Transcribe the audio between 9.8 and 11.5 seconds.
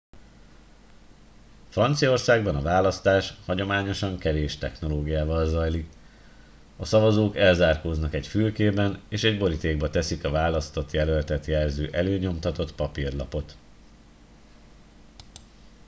teszik a választott jelöltet